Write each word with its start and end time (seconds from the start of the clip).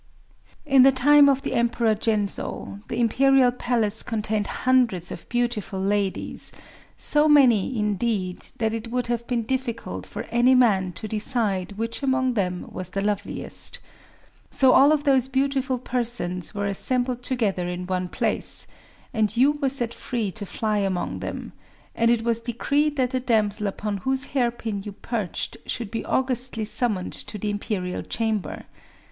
"In 0.65 0.81
the 0.81 0.91
time 0.91 1.29
of 1.29 1.43
the 1.43 1.53
Emperor 1.53 1.93
Gensō, 1.93 2.87
the 2.87 2.99
Imperial 2.99 3.51
Palace 3.51 4.01
contained 4.01 4.47
hundreds 4.47 5.11
and 5.11 5.19
thousands 5.19 5.21
of 5.25 5.29
beautiful 5.29 5.79
ladies,—so 5.79 7.29
many, 7.29 7.77
indeed, 7.77 8.39
that 8.57 8.73
it 8.73 8.89
would 8.89 9.05
have 9.05 9.27
been 9.27 9.43
difficult 9.43 10.07
for 10.07 10.23
any 10.31 10.55
man 10.55 10.91
to 10.93 11.07
decide 11.07 11.73
which 11.73 12.01
among 12.01 12.33
them 12.33 12.65
was 12.71 12.89
the 12.89 13.01
loveliest. 13.01 13.77
So 14.49 14.71
all 14.71 14.91
of 14.91 15.03
those 15.03 15.27
beautiful 15.27 15.77
persons 15.77 16.55
were 16.55 16.65
assembled 16.65 17.21
together 17.21 17.67
in 17.69 17.85
one 17.85 18.07
place; 18.09 18.65
and 19.13 19.37
you 19.37 19.51
were 19.51 19.69
set 19.69 19.93
free 19.93 20.31
to 20.31 20.47
fly 20.47 20.79
among 20.79 21.19
them; 21.19 21.53
and 21.93 22.09
it 22.09 22.23
was 22.23 22.39
decreed 22.41 22.95
that 22.95 23.11
the 23.11 23.19
damsel 23.19 23.67
upon 23.67 23.97
whose 23.97 24.25
hairpin 24.33 24.81
you 24.81 24.93
perched 24.93 25.57
should 25.67 25.91
be 25.91 26.03
augustly 26.05 26.65
summoned 26.65 27.13
to 27.13 27.37
the 27.37 27.51
Imperial 27.51 28.01
Chamber. 28.01 28.65